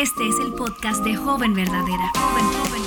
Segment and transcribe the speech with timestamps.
[0.00, 2.10] Este es el podcast de Joven Verdadera.
[2.14, 2.82] Joven, joven.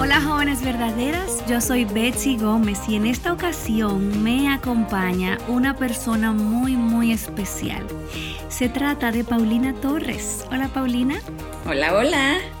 [0.00, 6.32] Hola jóvenes verdaderas, yo soy Betsy Gómez y en esta ocasión me acompaña una persona
[6.32, 7.86] muy muy especial.
[8.48, 10.46] Se trata de Paulina Torres.
[10.50, 11.20] Hola Paulina.
[11.66, 12.57] Hola, hola.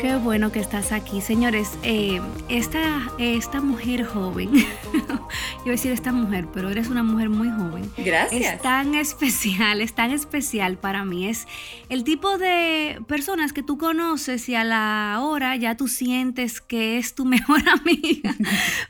[0.00, 1.20] Qué bueno que estás aquí.
[1.20, 4.52] Señores, eh, esta, esta mujer joven,
[4.92, 5.18] yo
[5.64, 7.90] voy a decir esta mujer, pero eres una mujer muy joven.
[7.96, 8.54] Gracias.
[8.54, 11.26] Es tan especial, es tan especial para mí.
[11.26, 11.48] Es
[11.88, 16.98] el tipo de personas que tú conoces y a la hora ya tú sientes que
[16.98, 18.36] es tu mejor amiga,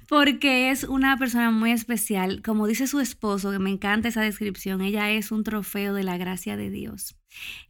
[0.09, 2.42] porque es una persona muy especial.
[2.42, 6.19] Como dice su esposo, que me encanta esa descripción, ella es un trofeo de la
[6.19, 7.17] gracia de Dios.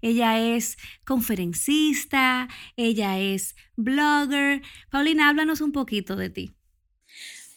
[0.01, 4.63] Ella es conferencista, ella es blogger.
[4.91, 6.55] Paulina, háblanos un poquito de ti.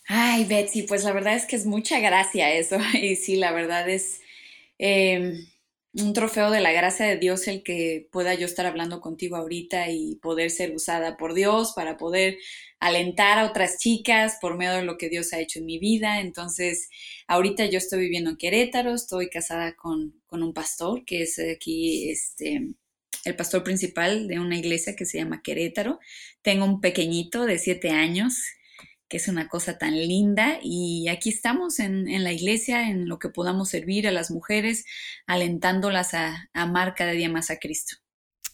[0.07, 2.77] Ay, Betsy, pues la verdad es que es mucha gracia eso.
[2.93, 4.21] Y sí, la verdad es
[4.79, 5.48] em,
[5.93, 9.89] un trofeo de la gracia de Dios el que pueda yo estar hablando contigo ahorita
[9.89, 12.37] y poder ser usada por Dios para poder
[12.79, 16.21] alentar a otras chicas por medio de lo que Dios ha hecho en mi vida.
[16.21, 16.89] Entonces,
[17.27, 22.70] ahorita yo estoy viviendo en Querétaro, estoy casada con, un pastor que es aquí, este,
[23.26, 25.99] el pastor principal de una iglesia que se llama Querétaro.
[26.41, 28.35] Tengo un pequeñito de siete años
[29.12, 33.27] que es una cosa tan linda y aquí estamos en, la iglesia, en lo que
[33.27, 34.85] podamos servir a las mujeres,
[35.27, 37.98] alentándolas a, a amar cada día más a Cristo.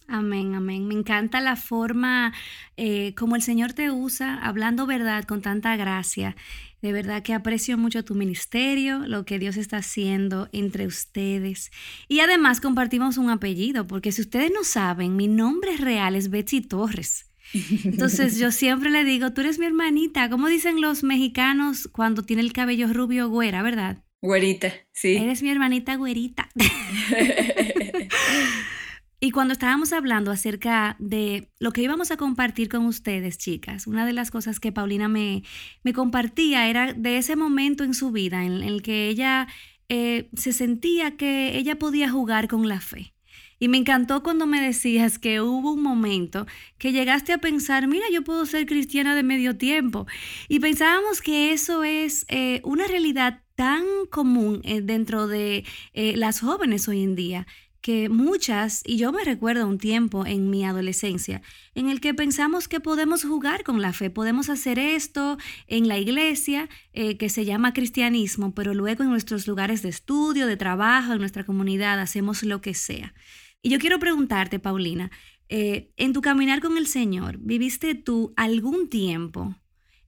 [0.07, 0.87] Amén, amén.
[0.87, 2.33] Me encanta la forma
[2.75, 6.35] eh, como el Señor te usa, hablando verdad con tanta gracia.
[6.81, 11.69] De verdad que aprecio mucho tu ministerio, lo que Dios está haciendo entre ustedes.
[12.07, 16.61] Y además compartimos un apellido, porque si ustedes no saben, mi nombre real es Betsy
[16.61, 17.26] Torres.
[17.53, 20.29] Entonces yo siempre le digo, tú eres mi hermanita.
[20.29, 24.03] ¿Cómo dicen los mexicanos cuando tiene el cabello rubio güera, verdad?
[24.21, 25.15] Güerita, sí.
[25.15, 26.49] Eres mi hermanita güerita.
[29.19, 34.05] Y cuando estábamos hablando acerca de lo que íbamos a compartir con ustedes, chicas, una
[34.05, 35.43] de las cosas que Paulina me,
[35.83, 39.47] me compartía era de ese momento en su vida en el que ella
[39.89, 43.15] eh, se sentía que ella podía jugar con la fe.
[43.59, 46.45] Y me encantó cuando me decías que hubo un momento
[46.77, 50.07] que llegaste a pensar, mira, yo puedo ser cristiana de medio tiempo.
[50.47, 55.63] Y pensábamos que eso es eh, una realidad tan común eh, dentro de
[55.93, 57.47] las jóvenes hoy en día
[57.87, 61.41] que muchas, y yo me recuerdo un tiempo en mi adolescencia,
[61.73, 65.37] en el que pensamos que podemos jugar con la fe, podemos hacer esto
[65.67, 70.47] en la iglesia, eh, que se llama cristianismo, pero luego en nuestros lugares de estudio,
[70.47, 73.13] de trabajo, en nuestra comunidad, hacemos lo que sea.
[73.61, 75.11] Y yo quiero preguntarte, Paulina,
[75.49, 79.55] eh, en tu caminar con el Señor, ¿viviste tú algún tiempo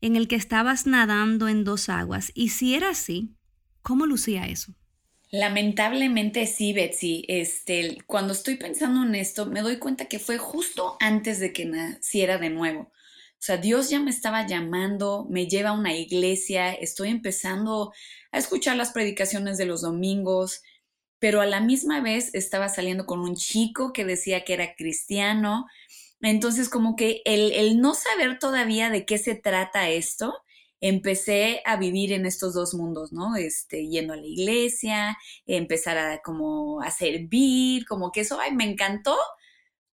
[0.01, 2.31] en el que estabas nadando en dos aguas?
[2.33, 3.35] Y si era así,
[3.81, 4.75] ¿cómo lucía eso?
[5.31, 7.23] Lamentablemente sí, Betsy.
[7.27, 11.65] Este, cuando estoy pensando en esto, me doy cuenta que fue justo antes de que
[11.65, 12.81] naciera de nuevo.
[12.81, 17.93] O sea, Dios ya me estaba llamando, me lleva a una iglesia, estoy empezando
[18.31, 20.61] a escuchar las predicaciones de los domingos,
[21.19, 25.67] pero a la misma vez estaba saliendo con un chico que decía que era cristiano.
[26.21, 30.33] Entonces, como que el, el no saber todavía de qué se trata esto,
[30.81, 33.35] empecé a vivir en estos dos mundos, ¿no?
[33.35, 38.65] Este, yendo a la iglesia, empezar a como a servir, como que eso, ay, me
[38.65, 39.17] encantó,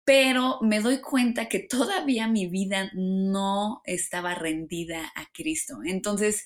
[0.04, 5.78] pero me doy cuenta que todavía mi vida no estaba rendida a Cristo.
[5.84, 6.44] Entonces,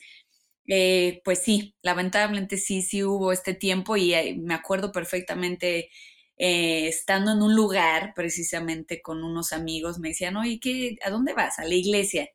[0.68, 5.90] eh, pues sí, lamentablemente sí, sí hubo este tiempo y eh, me acuerdo perfectamente
[6.38, 11.34] eh, estando en un lugar precisamente con unos amigos, me decían, oye, ¿qué, ¿a dónde
[11.34, 11.58] vas?
[11.58, 12.28] A la iglesia.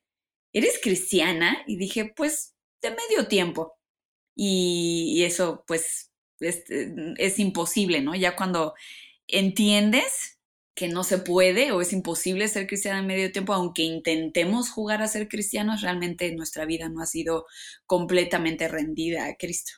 [0.53, 1.64] ¿eres cristiana?
[1.68, 3.78] Y dije, pues de medio tiempo.
[4.36, 6.64] Y, eso, pues, es,
[7.18, 8.16] es, imposible, ¿no?
[8.16, 8.74] Ya cuando
[9.28, 10.40] entiendes
[10.74, 15.02] que no se puede o es imposible ser cristiana en medio tiempo, aunque intentemos jugar
[15.02, 17.46] a ser cristianos, realmente nuestra vida no ha sido
[17.85, 19.73] completamente rendida a Cristo.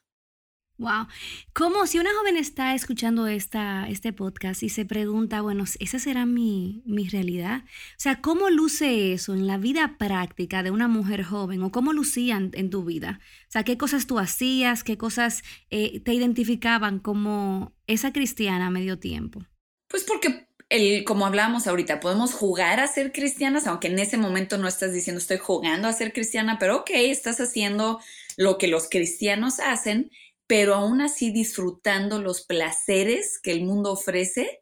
[0.77, 1.05] Wow.
[1.53, 6.25] Como si una joven está escuchando esta, este podcast y se pregunta, bueno, ¿esa será
[6.25, 7.63] mi, mi, realidad?
[7.63, 11.93] O sea, ¿cómo luce eso en la vida práctica de una mujer joven o cómo
[11.93, 13.19] lucían en tu vida?
[13.47, 14.83] O sea, ¿qué cosas tú hacías?
[14.83, 19.45] ¿Qué cosas eh, te identificaban como esa cristiana a medio tiempo?
[19.87, 24.57] Pues porque el, como hablábamos ahorita, podemos jugar a ser cristianas, aunque en ese momento
[24.57, 27.99] no estás diciendo estoy jugando a ser cristiana, pero ok, estás haciendo
[28.37, 30.11] lo que los cristianos hacen
[30.47, 34.61] pero aún así disfrutando los placeres que el mundo ofrece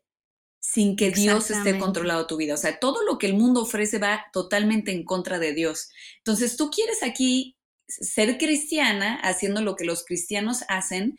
[0.60, 2.54] sin que Dios esté controlado tu vida.
[2.54, 5.90] O sea, todo lo que el mundo ofrece va totalmente en contra de Dios.
[6.20, 7.58] Entonces, tú quieres aquí
[7.88, 11.18] ser cristiana haciendo lo que los cristianos hacen,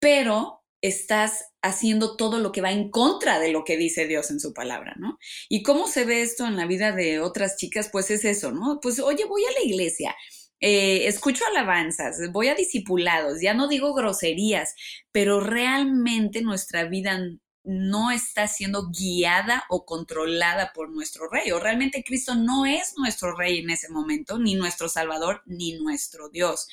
[0.00, 4.40] pero estás haciendo todo lo que va en contra de lo que dice Dios en
[4.40, 5.18] su palabra, ¿no?
[5.48, 7.88] ¿Y cómo se ve esto en la vida de otras chicas?
[7.90, 8.78] Pues es eso, ¿no?
[8.80, 10.14] Pues oye, voy a la iglesia,
[10.60, 14.74] eh, escucho alabanzas, voy a discipulados, ya no digo groserías,
[15.12, 17.20] pero realmente nuestra vida
[17.64, 23.36] no está siendo guiada o controlada por nuestro rey, o realmente Cristo no es nuestro
[23.36, 26.68] rey en ese momento, ni nuestro salvador, ni nuestro Dios.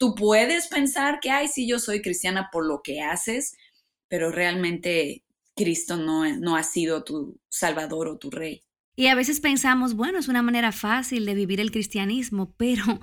[0.00, 3.54] Tú puedes pensar que, ay, sí, yo soy cristiana por lo que haces,
[4.08, 5.24] pero realmente
[5.54, 8.62] Cristo no, no ha sido tu salvador o tu rey.
[8.96, 12.98] Y a veces pensamos, bueno, es una manera fácil de vivir el cristianismo, pero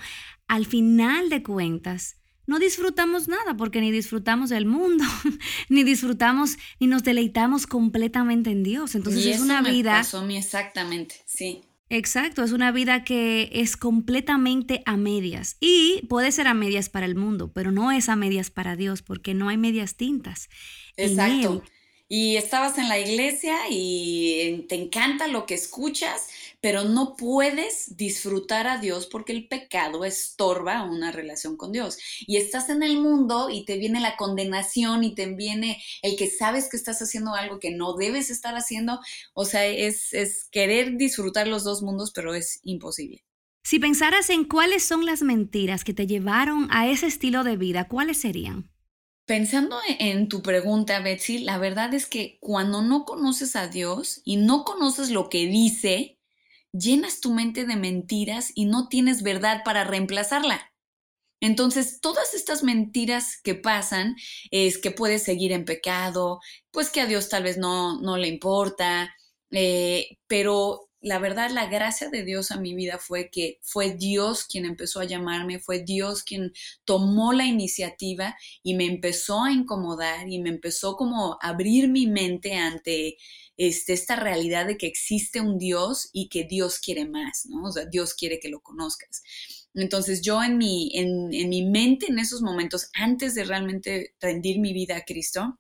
[0.47, 2.17] al final de cuentas,
[2.47, 5.03] no disfrutamos nada porque ni disfrutamos del mundo,
[5.69, 8.95] ni disfrutamos ni nos deleitamos completamente en Dios.
[8.95, 9.91] Entonces es una vida...
[9.91, 11.61] Pasó a mí exactamente, sí.
[11.89, 17.06] Exacto, es una vida que es completamente a medias y puede ser a medias para
[17.06, 20.50] el mundo, pero no es a medias para Dios porque no hay medias tintas.
[20.98, 21.63] Exacto
[22.09, 26.27] y estabas en la iglesia y te encanta lo que escuchas,
[26.62, 31.98] pero no puedes disfrutar a Dios porque el pecado estorba una relación con Dios.
[32.25, 36.30] Y estás en el mundo y te viene la condenación y te viene el que
[36.30, 39.00] sabes que estás haciendo algo que no debes estar haciendo.
[39.33, 43.24] O sea, es, es querer disfrutar los dos mundos, pero es imposible.
[43.63, 47.89] Si pensaras en cuáles son las mentiras que te llevaron a ese estilo de vida,
[47.89, 48.71] ¿cuáles serían?
[49.27, 54.21] Pensando e-, en tu pregunta, Betsy, la verdad es que cuando no conoces a Dios
[54.24, 56.18] y no conoces lo que dice,
[56.71, 60.71] llenas tu mente de mentiras y no tienes verdad para reemplazarla.
[61.41, 64.15] Entonces, todas estas mentiras que pasan
[64.50, 66.39] es que puedes seguir en pecado,
[66.71, 69.13] pues que a Dios tal vez no, no le importa,
[69.51, 74.45] eh, pero la verdad, la gracia de Dios a mi vida fue que fue Dios
[74.45, 76.54] quien empezó a llamarme, fue Dios quien
[76.86, 82.07] tomó la iniciativa y me empezó a incomodar y me empezó como a abrir mi
[82.07, 83.18] mente ante
[83.57, 87.63] este, esta realidad de que existe un Dios y que Dios quiere más, ¿no?
[87.63, 89.24] O sea, Dios quiere que lo conozcas.
[89.74, 94.60] Entonces yo en mi, en, en mi mente en esos momentos, antes de realmente rendir
[94.60, 95.60] mi vida a Cristo,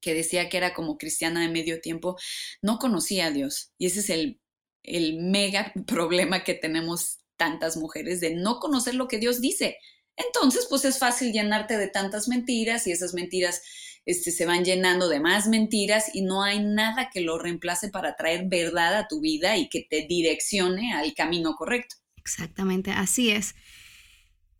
[0.00, 2.16] que decía que era como cristiana de medio tiempo,
[2.62, 3.72] no conocía a Dios.
[3.78, 4.40] Y ese es el
[4.84, 9.78] el mega problema que tenemos tantas mujeres de no conocer lo que Dios dice.
[10.16, 13.62] Entonces, pues es fácil llenarte de tantas mentiras y esas mentiras
[14.06, 18.14] este, se van llenando de más mentiras y no hay nada que lo reemplace para
[18.14, 21.96] traer verdad a tu vida y que te direccione al camino correcto.
[22.16, 23.54] Exactamente, así es.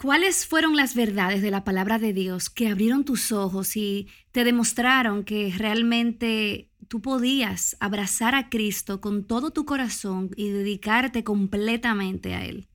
[0.05, 4.45] ¿Cuáles fueron las verdades de la palabra de Dios que abrieron tus ojos y te
[4.45, 12.35] demostraron que realmente tú podías abrazar a Cristo con todo tu corazón y dedicarte completamente
[12.35, 12.69] a Él?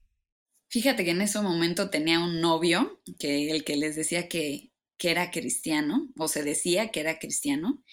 [0.69, 5.11] Fíjate que en ese momento tenía un novio, que el que les decía que, que
[5.11, 7.83] era cristiano, o se decía que era cristiano.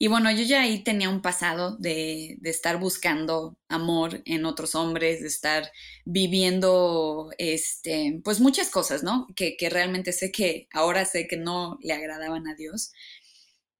[0.00, 4.76] Y bueno, yo ya ahí tenía un pasado de, de, estar buscando amor en otros
[4.76, 5.72] hombres, de estar
[6.04, 9.26] viviendo, este, pues muchas cosas, ¿no?
[9.34, 12.92] Que, que realmente sé que ahora sé que no le agradaban a Dios.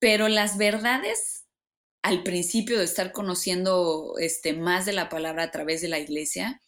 [0.01, 1.45] Pero las verdades
[2.03, 6.61] al principio de estar conociendo este, más de la palabra a través de la iglesia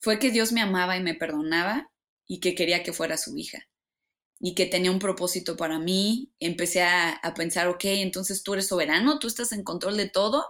[0.00, 1.90] fue que Dios me amaba y me perdonaba
[2.26, 3.66] y que quería que fuera su hija
[4.40, 6.32] y que tenía un propósito para mí.
[6.40, 10.46] Empecé a, pensar, ok, entonces tú eres soberano, tú estás en control de todo,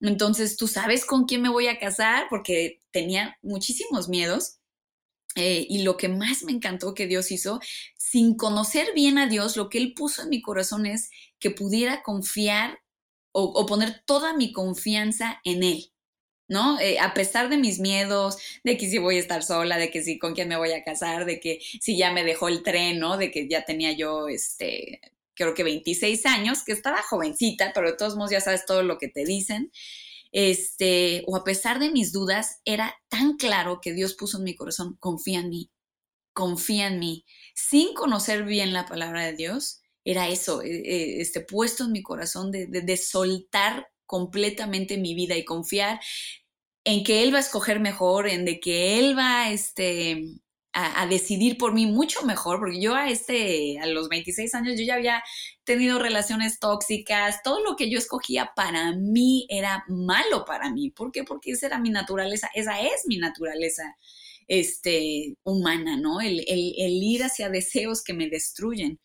[0.00, 4.56] entonces tú sabes con quién me voy a casar porque tenía muchísimos miedos.
[5.36, 7.60] Eh, y lo que más me encantó que Dios hizo,
[7.96, 11.08] sin conocer bien a Dios, lo que Él puso en mi corazón es
[11.38, 12.80] que pudiera confiar
[13.32, 15.92] o, poner toda mi confianza en él.
[16.50, 16.78] ¿No?
[16.80, 20.02] Eh, a pesar de mis miedos, de que si voy a estar sola, de que
[20.02, 22.98] si con quién me voy a casar, de que si ya me dejó el tren,
[22.98, 23.16] ¿no?
[23.16, 25.00] De que ya tenía yo, este,
[25.34, 28.98] creo que 26 años, que estaba jovencita, pero de todos modos ya sabes todo lo
[28.98, 29.70] que te dicen.
[30.32, 34.56] Este, o a pesar de mis dudas, era tan claro que Dios puso en mi
[34.56, 35.70] corazón, confía en mí,
[36.32, 41.40] confía en mí, sin conocer bien la palabra de Dios, era eso, eh, eh, este,
[41.40, 46.00] puesto en mi corazón de, soltar completamente mi vida y confiar
[46.84, 50.24] en que Él va a escoger mejor, en de que Él va este,
[50.72, 54.84] a, decidir por mí mucho mejor, porque yo a, este, a los 26 años yo
[54.84, 55.22] ya había
[55.64, 60.90] tenido relaciones tóxicas, todo lo que yo escogía para mí era malo para mí.
[60.90, 61.24] ¿Por qué?
[61.24, 63.96] Porque esa era mi naturaleza, esa es mi naturaleza
[64.48, 66.20] este, humana, ¿no?
[66.20, 68.98] el ir hacia deseos que me destruyen.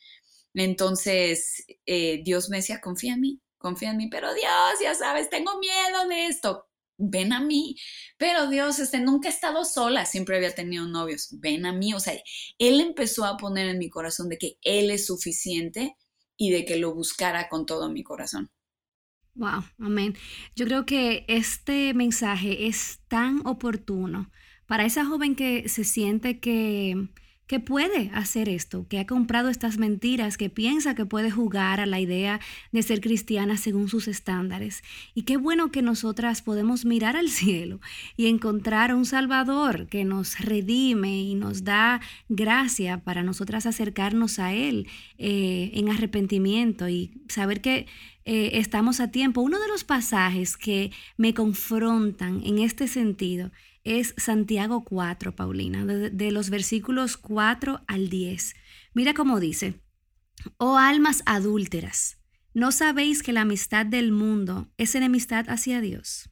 [0.55, 5.29] Entonces, eh, Dios me decía, confía en mí, confía en mí, pero Dios, ya sabes,
[5.29, 6.65] tengo miedo de esto.
[6.97, 7.75] Ven a mí.
[8.17, 11.93] Pero Dios, este, nunca he estado sola, siempre había tenido novios, ven a mí.
[11.93, 12.13] O sea,
[12.57, 15.95] Él empezó a poner en mi corazón de que Él es suficiente
[16.37, 18.51] y de que lo buscara con todo mi corazón.
[19.35, 20.15] Wow, amén.
[20.55, 24.31] Yo creo que este mensaje es tan oportuno
[24.65, 27.09] para esa joven que se siente que
[27.47, 31.85] que puede hacer esto, que ha comprado estas mentiras, que piensa que puede jugar a
[31.85, 32.39] la idea
[32.71, 34.83] de ser cristiana según sus estándares.
[35.13, 37.79] Y qué bueno que nosotras podemos mirar al cielo
[38.17, 44.53] y encontrar un Salvador que nos redime y nos da gracia para nosotras acercarnos a
[44.53, 44.87] Él
[45.17, 47.85] eh, en arrepentimiento y saber que
[48.25, 49.41] eh, estamos a tiempo.
[49.41, 53.51] Uno de los pasajes que me confrontan en este sentido
[53.85, 58.55] es Santiago 4, Paulina, de, los versículos 4 al 10.
[58.93, 59.79] Mira cómo dice,
[60.57, 62.17] oh almas adúlteras,
[62.53, 66.29] ¿no sabéis que la amistad del mundo es enemistad hacia Dios?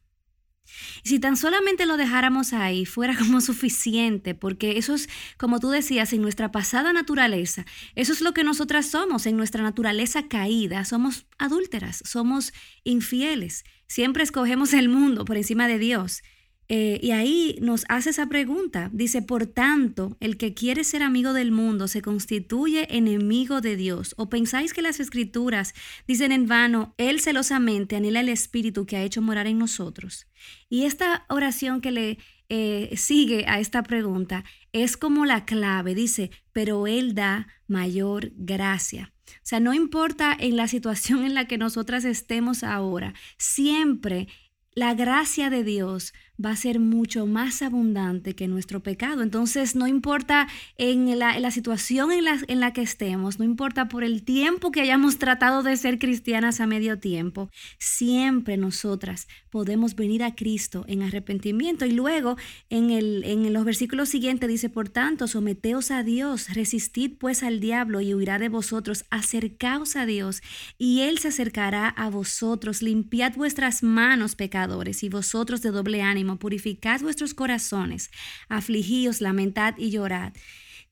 [1.04, 5.70] Y si tan solamente lo dejáramos ahí, fuera como suficiente, porque eso es, como tú
[5.70, 10.84] decías, en nuestra pasada naturaleza, eso es lo que nosotras somos, en nuestra naturaleza caída,
[10.84, 16.22] somos adúlteras, somos infieles, siempre escogemos el mundo por encima de Dios.
[16.68, 18.90] Eh, y ahí nos hace esa pregunta.
[18.92, 24.14] Dice, por tanto, el que quiere ser amigo del mundo se constituye enemigo de Dios.
[24.16, 25.74] ¿O pensáis que las escrituras
[26.06, 30.26] dicen en vano, Él celosamente anhela el Espíritu que ha hecho morar en nosotros?
[30.68, 32.18] Y esta oración que le
[32.48, 35.94] eh, sigue a esta pregunta es como la clave.
[35.94, 39.12] Dice, pero Él da mayor gracia.
[39.26, 44.28] O sea, no importa en la situación en la que nosotras estemos ahora, siempre
[44.74, 46.12] la gracia de Dios
[46.42, 49.22] va a ser mucho más abundante que nuestro pecado.
[49.22, 54.02] Entonces, no importa en la, situación en la, en la, que estemos, no importa por
[54.02, 60.24] el tiempo que hayamos tratado de ser cristianas a medio tiempo, siempre nosotras podemos venir
[60.24, 61.86] a Cristo en arrepentimiento.
[61.86, 62.36] Y luego,
[62.68, 67.60] en, el, en los versículos siguientes dice, por tanto, someteos a Dios, resistid pues al
[67.60, 70.42] diablo y huirá de vosotros, acercaos a Dios
[70.78, 76.23] y Él se acercará a vosotros, limpiad vuestras manos, pecadores, y vosotros de doble ánimo
[76.38, 78.10] purificad vuestros corazones,
[78.48, 80.32] afligíos, lamentad y llorad.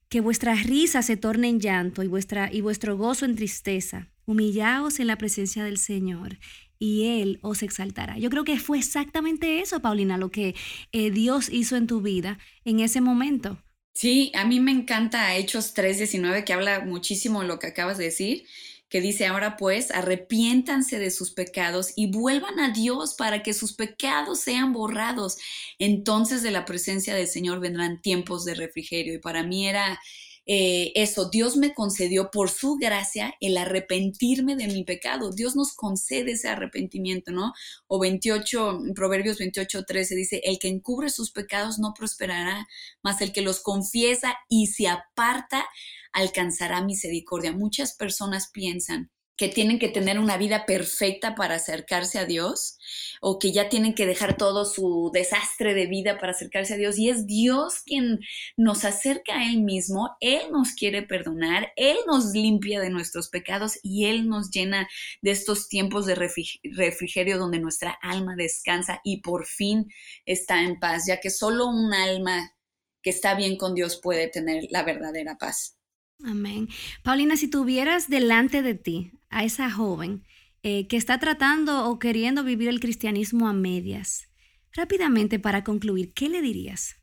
[0.08, 4.08] Que vuestra risa se torne en llanto y, vuestra, y vuestro gozo en tristeza.
[4.26, 6.38] Humillaos en la presencia del Señor
[6.78, 8.18] y Él os exaltará.
[8.18, 10.54] Yo creo que fue exactamente eso, Paulina, lo que
[10.92, 13.62] eh, Dios hizo en tu vida en ese momento.
[13.94, 18.04] Sí, a mí me encanta Hechos 3.19, que habla muchísimo de lo que acabas de
[18.04, 18.44] decir
[18.92, 23.72] que dice ahora pues, arrepiéntanse de sus pecados y vuelvan a Dios para que sus
[23.72, 25.38] pecados sean borrados.
[25.78, 29.14] Entonces de la presencia del Señor vendrán tiempos de refrigerio.
[29.14, 29.98] Y para mí era
[30.46, 35.30] eh, eso, Dios me concedió por su gracia el arrepentirme de mi pecado.
[35.30, 37.52] Dios nos concede ese arrepentimiento, ¿no?
[37.86, 42.66] O 28, Proverbios 28, 13 dice, el que encubre sus pecados no prosperará,
[43.02, 45.64] mas el que los confiesa y se aparta
[46.12, 47.52] alcanzará misericordia.
[47.52, 49.10] Muchas personas piensan
[49.42, 52.78] que tienen que tener una vida perfecta para acercarse a Dios
[53.20, 56.96] o que ya tienen que dejar todo su desastre de vida para acercarse a Dios
[56.96, 58.20] y es Dios quien
[58.56, 63.80] nos acerca a Él mismo, Él nos quiere perdonar, Él nos limpia de nuestros pecados
[63.82, 64.88] y Él nos llena
[65.22, 69.90] de estos tiempos de refrigerio donde nuestra alma descansa y por fin
[70.24, 72.54] está en paz, ya que solo un alma
[73.02, 75.81] que está bien con Dios puede tener la verdadera paz.
[76.24, 76.68] Amén.
[77.02, 80.24] Paulina, si tuvieras delante de ti a esa joven
[80.62, 84.28] eh, que está tratando o queriendo vivir el cristianismo a medias,
[84.72, 86.96] rápidamente para concluir, ¿qué le dirías?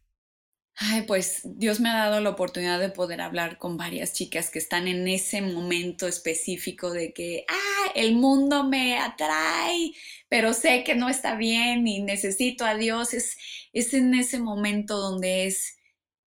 [0.82, 4.60] Ay, pues Dios me ha dado la oportunidad de poder hablar con varias chicas que
[4.60, 9.92] están en ese momento específico de que, ah, el mundo me atrae,
[10.30, 13.14] pero sé que no está bien y necesito a Dios.
[13.14, 13.38] Es,
[13.74, 15.78] es en ese momento donde es,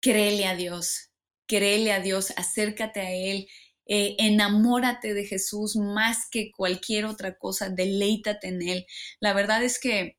[0.01, 1.12] créele a Dios,
[1.53, 3.47] créele a Dios, acércate a Él,
[3.85, 8.87] eh, enamórate de Jesús más que cualquier otra cosa, deleítate en Él.
[9.21, 10.17] La verdad es que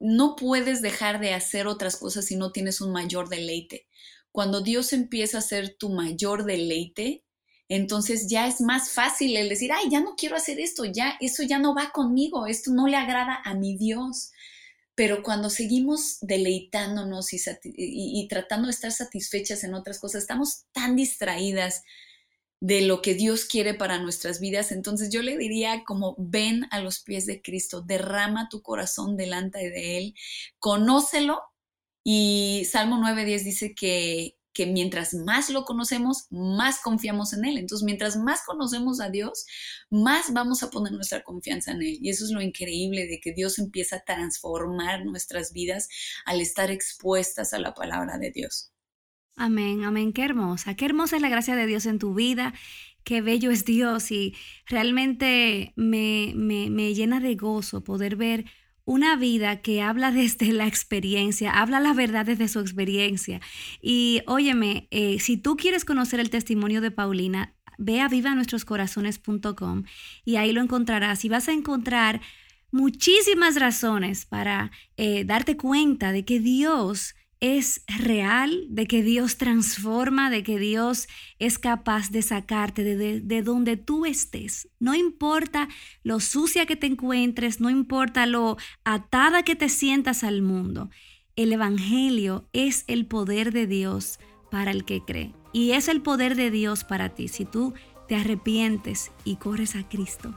[0.00, 3.86] no puedes dejar de hacer otras cosas si no tienes un mayor deleite.
[4.32, 7.22] Cuando Dios empieza a ser tu mayor deleite,
[7.68, 11.44] entonces ya es más fácil el decir, ay, ya no quiero hacer esto, ya eso
[11.44, 14.32] ya no va conmigo, esto no le agrada a mi Dios.
[14.94, 21.82] Pero cuando seguimos deleitándonos y, tratando de estar satisfechas en otras cosas, estamos tan distraídas
[22.60, 24.72] de lo que Dios quiere para nuestras vidas.
[24.72, 29.70] Entonces yo le diría como ven a los pies de Cristo, derrama tu corazón delante
[29.70, 30.14] de Él,
[30.58, 31.42] conócelo.
[32.04, 37.58] Y Salmo 9.10 dice que que mientras más lo conocemos, más confiamos en Él.
[37.58, 39.44] Entonces, mientras más conocemos a Dios,
[39.90, 41.98] más vamos a poner nuestra confianza en Él.
[42.00, 45.88] Y eso es lo increíble de que Dios empieza a transformar nuestras vidas
[46.24, 48.70] al estar expuestas a la palabra de Dios.
[49.36, 52.54] Amén, amén, qué hermosa, qué hermosa es la gracia de Dios en tu vida,
[53.02, 58.44] qué bello es Dios y realmente me, me, me llena de gozo poder ver
[58.84, 63.40] una vida que habla desde la experiencia, habla la verdad desde su experiencia.
[63.80, 69.84] Y óyeme, eh, si tú quieres conocer el testimonio de Paulina, ve a vivanuestroscorazones.com
[70.24, 72.20] y ahí lo encontrarás y vas a encontrar
[72.70, 77.14] muchísimas razones para eh, darte cuenta de que Dios
[77.44, 81.08] es real, de que Dios transforma, de que Dios
[81.38, 84.70] es capaz de sacarte de, de, donde tú estés.
[84.80, 85.68] No importa
[86.02, 90.88] lo sucia que te encuentres, no importa lo atada que te sientas al mundo.
[91.36, 94.20] El Evangelio es el poder de Dios
[94.50, 95.34] para el que cree.
[95.52, 97.74] Y es el poder de Dios para ti si tú
[98.08, 100.34] te arrepientes y corres a Cristo.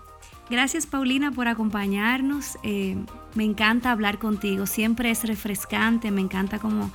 [0.50, 2.58] Gracias Paulina por acompañarnos.
[2.64, 2.98] Eh,
[3.36, 4.66] me encanta hablar contigo.
[4.66, 6.12] Siempre es refrescante.
[6.12, 6.92] Me encanta como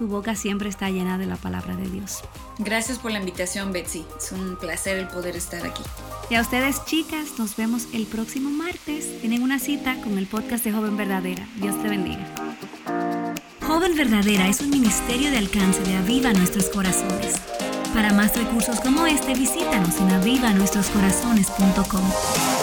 [0.00, 2.20] tu boca siempre está llena de la palabra de Dios.
[2.56, 4.06] Gracias por la invitación, Betsy.
[4.16, 5.82] Es un placer el poder estar aquí.
[6.30, 9.20] Y a ustedes, chicas, nos vemos el próximo martes.
[9.20, 11.46] Tienen una cita con el podcast de Joven Verdadera.
[11.56, 12.26] Dios te bendiga.
[13.60, 17.38] Joven Verdadera es un ministerio de alcance de Aviva Nuestros Corazones.
[17.92, 22.59] Para más recursos como este, visítanos en avivanuestroscorazones.com.